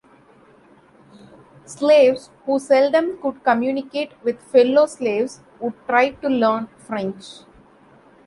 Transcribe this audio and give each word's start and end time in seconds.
Slaves 1.65 2.31
who 2.47 2.57
seldom 2.57 3.21
could 3.21 3.43
communicate 3.43 4.13
with 4.23 4.41
fellow 4.41 4.87
slaves 4.87 5.41
would 5.59 5.75
try 5.85 6.09
to 6.09 6.27
learn 6.27 6.69
French. 6.79 7.41